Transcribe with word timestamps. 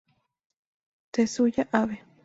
Tetsuya 1.11 1.63
Abe 1.79 1.95